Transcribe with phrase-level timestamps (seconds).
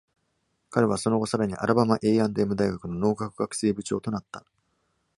[0.71, 4.43] 彼はその後さらにアラバマ A&M 大学の農学学生部長となった。